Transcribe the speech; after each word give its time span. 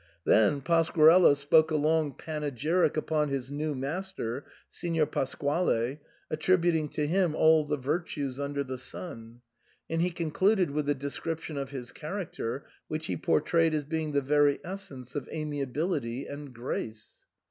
Then 0.23 0.61
Pas 0.61 0.89
quarello 0.89 1.35
spoke 1.35 1.69
a 1.69 1.75
long 1.75 2.15
panegyric 2.17 2.97
upon 2.97 3.29
his 3.29 3.51
new 3.51 3.75
master, 3.75 4.45
Signor 4.67 5.05
Pasquale, 5.05 5.99
attributing 6.31 6.89
to 6.89 7.05
him 7.05 7.35
all 7.35 7.65
the 7.65 7.77
virtues 7.77 8.39
under 8.39 8.63
the 8.63 8.79
sun; 8.79 9.41
and 9.87 10.01
he 10.01 10.09
concluded 10.09 10.71
with 10.71 10.89
a 10.89 10.95
description 10.95 11.55
of 11.55 11.69
his 11.69 11.91
character, 11.91 12.65
which 12.87 13.05
he 13.05 13.15
portrayed 13.15 13.75
as 13.75 13.83
being 13.83 14.11
the 14.11 14.21
very 14.21 14.59
essence 14.63 15.13
of 15.13 15.29
amiability 15.31 16.25
and 16.25 16.51
grace. 16.51 17.27